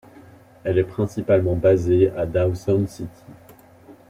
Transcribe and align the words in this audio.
Elle 0.63 0.79
est 0.79 0.83
principalement 0.83 1.53
basée 1.55 2.09
à 2.17 2.25
Dawson 2.25 2.85
City. 2.87 3.21